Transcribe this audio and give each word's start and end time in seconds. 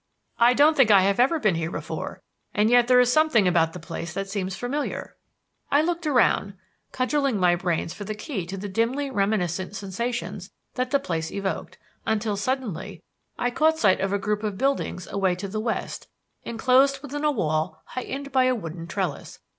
"I 0.39 0.55
don't 0.55 0.75
think 0.75 0.89
I 0.89 1.01
have 1.03 1.19
ever 1.19 1.37
been 1.39 1.53
here 1.53 1.69
before; 1.69 2.23
and 2.55 2.71
yet 2.71 2.87
there 2.87 2.99
is 2.99 3.13
something 3.13 3.47
about 3.47 3.73
the 3.73 3.79
place 3.79 4.13
that 4.15 4.27
seems 4.27 4.55
familiar." 4.55 5.15
I 5.71 5.83
looked 5.83 6.07
around, 6.07 6.55
cudgeling 6.91 7.37
my 7.39 7.55
brains 7.55 7.93
for 7.93 8.03
the 8.03 8.15
key 8.15 8.47
to 8.47 8.57
the 8.57 8.67
dimly 8.67 9.11
reminiscent 9.11 9.75
sensations 9.75 10.49
that 10.73 10.89
the 10.89 10.97
place 10.97 11.31
evoked; 11.31 11.77
until, 12.03 12.35
suddenly, 12.35 13.03
I 13.37 13.51
caught 13.51 13.77
sight 13.77 14.01
of 14.01 14.11
a 14.11 14.17
group 14.17 14.41
of 14.41 14.57
buildings 14.57 15.05
away 15.05 15.35
to 15.35 15.47
the 15.47 15.59
west, 15.61 16.07
enclosed 16.41 17.03
within 17.03 17.23
a 17.23 17.29
wall 17.29 17.83
heightened 17.85 18.31
by 18.31 18.45
a 18.45 18.55
wooden 18.55 18.87
trellis. 18.87 19.37